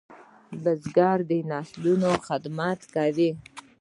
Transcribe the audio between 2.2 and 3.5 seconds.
خدمت کوي